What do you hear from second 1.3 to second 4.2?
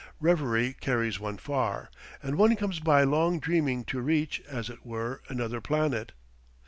far; and one comes by long dreaming to